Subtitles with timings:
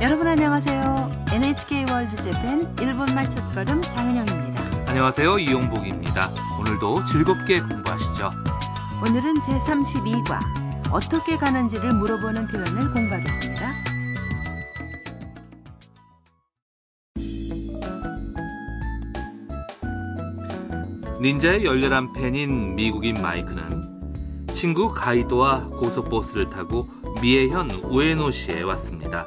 [0.00, 1.26] 여러분 안녕하세요.
[1.32, 4.62] NHK 월드 재팬 일본 말 첫걸음 장은영입니다.
[4.86, 5.40] 안녕하세요.
[5.40, 6.30] 이용복입니다.
[6.60, 8.30] 오늘도 즐겁게 공부하시죠.
[9.04, 10.38] 오늘은 제32과
[10.92, 13.72] 어떻게 가는지를 물어보는 표현을 공부하겠습니다.
[21.20, 26.88] 닌자의 열렬한 팬인 미국인 마이크는 친구 가이도와 고속버스를 타고
[27.20, 29.26] 미에현 우에노시에 왔습니다.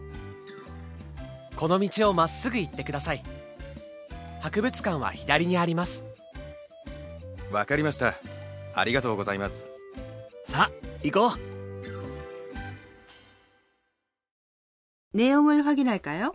[1.60, 3.22] この道をまっすぐ行ってください
[4.40, 6.04] 博物館は左にあります
[7.50, 8.14] わかりました
[8.74, 9.70] ありがとうございます
[10.44, 11.56] さあ行こう
[15.12, 16.34] 내용을 확인할까요?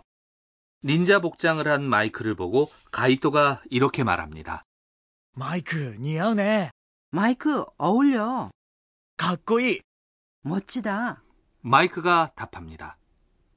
[0.84, 4.64] 닌자 복장을 한 마이크를 보고 가이도가 이렇게 말합니다.
[5.34, 6.70] マイク似合うね
[7.12, 8.50] 마이크 어울려.
[9.16, 9.80] かっこいい
[10.42, 11.22] 멋지다.
[11.60, 12.98] 마이크가 답합니다.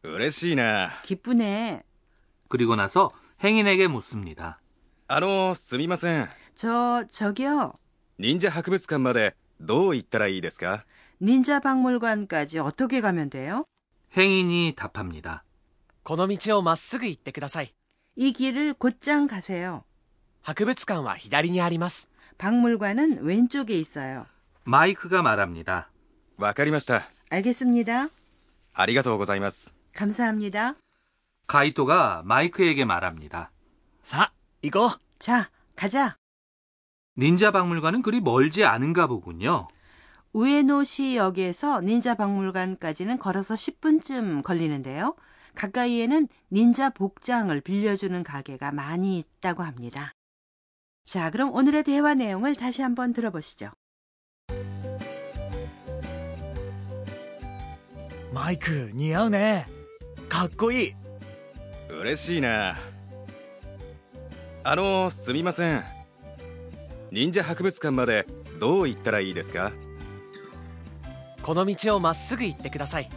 [0.03, 1.83] 嬉しいな 기쁘네.
[2.49, 3.11] 그리고 나서
[3.43, 4.59] 행인에게 묻습니다.
[5.07, 7.73] あのすみません 저 저기요.
[8.17, 10.85] 忍者博物館までどう行ったらいいですか
[11.21, 13.65] 닌자 박물관까지 어떻게 가면 돼요?
[14.15, 15.43] 행인이 답합니다.
[16.03, 17.73] この道をまっすぐ行ってください
[18.15, 19.83] 이 길을 곧장 가세요.
[20.41, 24.25] 博物館は左にあります 박물관은 왼쪽에 있어요.
[24.65, 25.89] 마이크가 말합니다.
[26.37, 28.09] わかりました 알겠습니다.
[28.73, 30.74] ありがとうございます 감사합니다.
[31.46, 33.50] 가이토가 마이크에게 말합니다.
[34.02, 34.30] 사,
[34.62, 34.98] 이거.
[35.18, 36.16] 자, 가자.
[37.18, 39.68] 닌자 박물관은 그리 멀지 않은가 보군요.
[40.32, 45.16] 우에노시역에서 닌자 박물관까지는 걸어서 10분쯤 걸리는데요.
[45.54, 50.12] 가까이에는 닌자 복장을 빌려주는 가게가 많이 있다고 합니다.
[51.04, 53.70] 자, 그럼 오늘의 대화 내용을 다시 한번 들어보시죠.
[58.32, 59.79] 마이크, 니아네.
[60.30, 60.94] かっこいい。
[61.90, 62.78] 嬉しいな。
[64.62, 65.84] あのすみません。
[67.10, 68.26] 忍者博物館まで
[68.60, 69.72] どう行ったらいいですか？
[71.42, 73.10] この道をまっすぐ行ってください。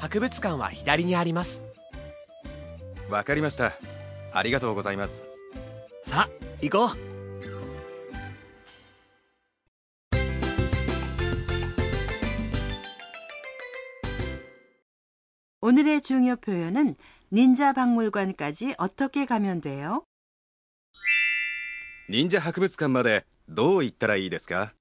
[0.00, 1.62] 博物館は左にあります。
[3.08, 3.72] わかりました。
[4.32, 5.30] ありがとうございます。
[6.02, 6.30] さあ
[6.60, 7.11] 行こう
[15.61, 16.95] 오늘의 중요 표현은
[17.33, 20.03] 닌자 박물관까지 어떻게 가면 돼요?
[22.09, 24.73] 忍者博物館までどう行ったらいいですか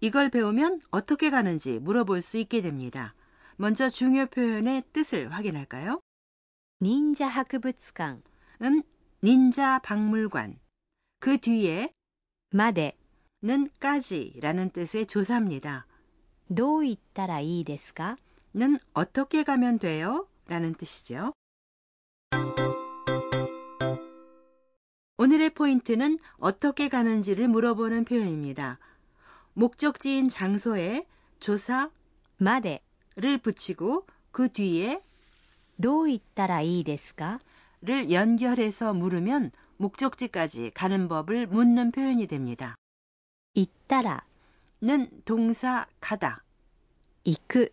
[0.00, 3.14] 이걸 배우면 어떻게 가는지 물어볼 수 있게 됩니다.
[3.56, 6.00] 먼저 중요 표현의 뜻을 확인할까요?
[6.80, 8.22] 忍者博物館
[8.62, 8.82] 은
[9.22, 10.58] 닌자 박물관.
[11.20, 11.92] 그 뒤에
[12.52, 12.96] まで
[13.42, 15.86] 는 까지라는 뜻의 조사입니다.
[16.50, 18.16] どう行ったらいいですか
[18.54, 20.26] 는 어떻게 가면 돼요?
[20.46, 21.32] 라는 뜻이죠.
[25.18, 28.78] 오늘의 포인트는 어떻게 가는지를 물어보는 표현입니다.
[29.54, 31.06] 목적지인 장소에
[31.40, 31.90] 조사
[32.40, 32.80] まで
[33.16, 35.02] 를 붙이고 그 뒤에
[35.80, 37.40] どう行ったらいいですか
[37.82, 42.76] 를 연결해서 물으면 목적지까지 가는 법을 묻는 표현이 됩니다.
[43.54, 44.24] 行ったら
[44.80, 46.44] 는 동사 가다
[47.24, 47.72] 行く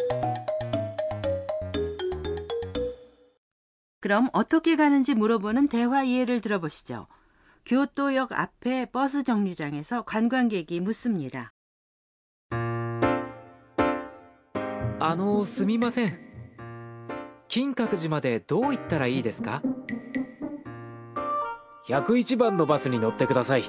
[4.00, 7.06] 그럼 어떻게 가는지 물어보는 대화 예를 들어보시죠.
[7.64, 11.52] 교토역 앞에 버스 정류장에서 관광객이 묻습니다.
[14.98, 16.18] あのすみません
[17.48, 19.62] 金閣寺までどう行ったらいいですか
[21.86, 23.64] 101番のバスに乗ってください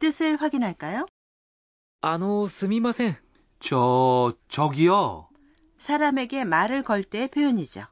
[0.00, 1.04] 뜻을 확인할까요?
[2.00, 3.16] あのすみません
[3.60, 5.27] 저, 저기요.
[5.78, 7.86] 사람에게 말을 걸 때의 표현이죠.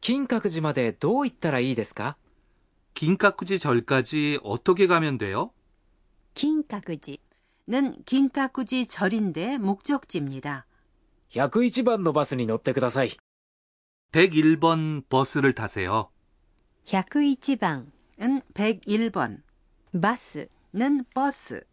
[0.00, 2.16] 金閣寺までどう行ったらいいですか
[2.94, 5.52] 긴카쿠지 절까지 어떻게 가면 돼요?
[6.34, 7.18] 金閣寺
[7.68, 10.66] 는 긴카쿠지 절인데 목적지입니다.
[11.30, 13.16] 101番のバスに乗ってください。
[14.12, 16.10] 101번 버스를 타세요.
[16.86, 19.42] 101番 은 101번,
[19.94, 21.64] バス 는 버스,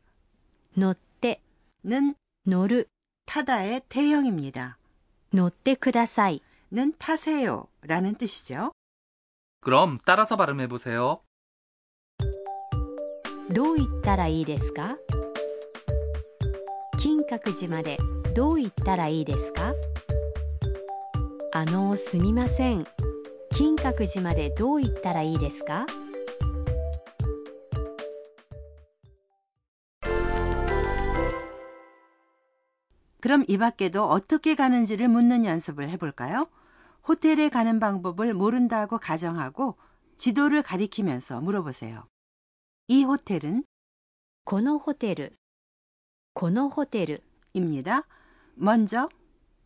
[0.77, 1.41] 乗って
[1.83, 2.13] 는
[2.47, 2.87] 乗る
[3.25, 4.77] 타다의 태형입니다.
[5.33, 6.41] 乗ってください
[6.71, 8.71] 는 타세요 라는 뜻이죠.
[9.61, 11.21] 그럼 따라서 발음해 보세요.
[13.51, 14.97] どう行ったらいいですか
[16.99, 17.97] 金閣寺まで
[18.35, 19.73] どう行ったらいいですか
[21.51, 22.83] あのすみません
[23.49, 25.87] 金閣寺までどう行ったらいいですか
[33.23, 36.47] 그럼 이 밖에도 어떻게 가는지를 묻는 연습을 해볼까요?
[37.07, 39.75] 호텔에 가는 방법을 모른다고 가정하고
[40.17, 42.05] 지도를 가리키면서 물어보세요.
[42.87, 43.63] 이 호텔은
[44.45, 45.33] このホテル
[46.33, 48.05] このホテル 입니다.
[48.55, 49.09] 먼저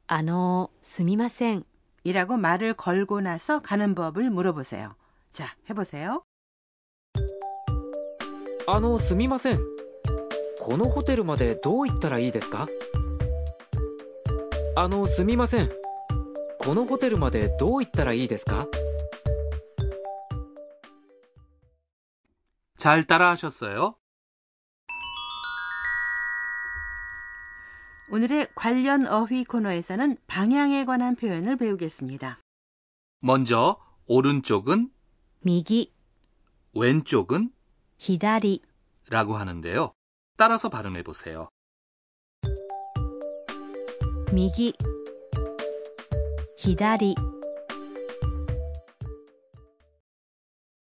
[0.08, 1.64] あのすみません
[2.04, 4.96] 이라고 말을 걸고 나서 가는 법을 물어보세요.
[5.32, 6.24] 자, 해보세요.
[8.68, 9.60] あの、すみません。
[10.62, 12.68] このホテルまでどう行ったらいいですか
[14.78, 15.70] あの、すみません。
[16.60, 18.68] このホテルまでどう行ったらいいですか
[22.78, 23.96] 잘 따라 하셨어요?
[28.12, 32.40] 오늘의 관련 어휘 코너에서는 방향에 관한 표현을 배우겠습니다.
[33.22, 34.90] 먼저 오른쪽은
[35.46, 35.92] 右
[36.76, 37.52] 왼쪽은
[37.98, 38.60] 左
[39.10, 39.94] 라고 하는데요.
[40.38, 41.50] 따라서 발음해 보세요.
[44.34, 44.74] 右
[46.58, 47.16] 左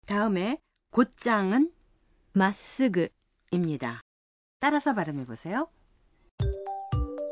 [0.06, 0.58] 다음에
[0.90, 1.72] 곧장은
[2.32, 3.08] まっすぐ
[3.50, 4.00] 입니다.
[4.60, 5.68] 따라서 발음해 보세요.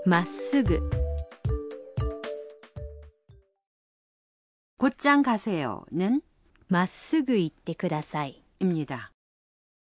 [0.07, 0.81] まっすぐ
[4.79, 6.21] 곧장 가세요는
[6.69, 9.13] まっすぐ行ってください 입니다.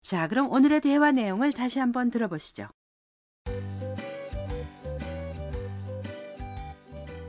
[0.02, 2.68] 자, 그럼 오늘의 대화 내용을 다시 한번 들어보시죠.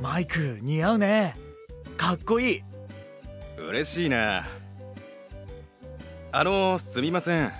[0.00, 1.36] マイク似合うね。
[1.96, 2.62] かっこいい。
[3.58, 4.46] 嬉しいな。
[6.32, 7.52] あのすみません。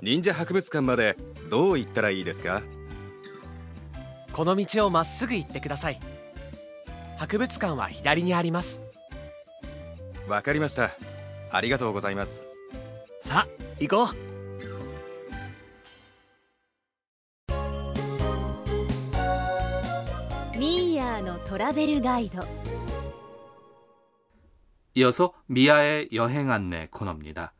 [0.00, 1.16] 忍者博物館まで
[1.48, 2.62] どう行ったらいいですか？
[4.32, 6.00] この道をまっすぐ行ってください。
[7.18, 8.80] 博物館は左にあります。
[10.26, 10.90] わかりました。
[11.52, 12.48] ありがとうございます。
[13.20, 14.31] さあ行こう
[21.51, 22.43] トラベルガイド
[24.95, 27.53] 이어서 미아의 여행 안내 코너입니다.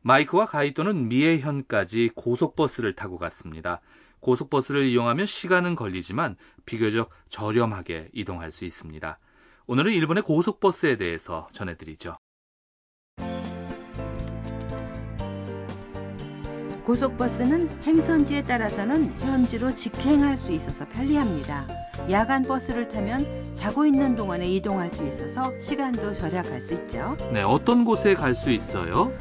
[0.00, 3.80] 마이크와 가이토는 미에현까지 고속버스를 타고 갔습니다.
[4.18, 9.18] 고속버스를 이용하면 시간은 걸리지만 비교적 저렴하게 이동할 수 있습니다.
[9.66, 12.16] 오늘은 일본의 고속버스에 대해서 전해드리죠.
[16.87, 21.67] 고속버스는 행선지에 따라서는 현지로 직행할 수 있어서 편리합니다.
[22.09, 27.17] 야간 버스를 타면 자고 있는 동안에 이동할 수 있어서 시간도 절약할 수 있죠.
[27.33, 29.11] 네, 어떤 곳에 갈 수 있어요?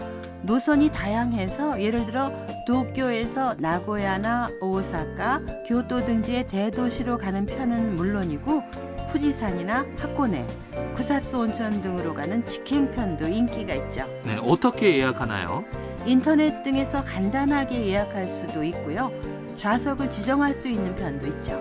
[0.42, 2.30] 노선이 다양해서 예를 들어
[2.68, 8.62] 도쿄에서 나고야나 오사카, 교토 등지의 대도시로 가는 편은 물론이고
[9.08, 10.46] 후지산이나 하코네,
[10.94, 14.06] 구사스 온천 등으로 가는 직행편도 인기가 있죠.
[14.24, 15.64] 네, 어떻게 예약하나요?
[16.06, 19.10] 인터넷 등에서 간단하게 예약할 수도 있고요.
[19.56, 21.60] 좌석을 지정할 수 있는 편도 있죠.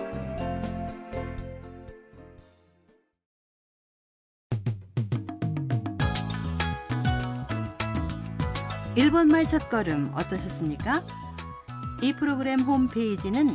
[8.94, 11.02] 일본말 첫걸음 어떠셨습니까?
[12.00, 13.50] 이 프로그램 홈페이지는